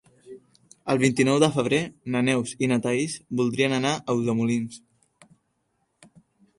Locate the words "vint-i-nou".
1.03-1.37